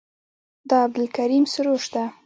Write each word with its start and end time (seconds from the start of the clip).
دا 0.69 0.77
عبدالکریم 0.85 1.45
سروش 1.53 1.85
ده. 1.93 2.03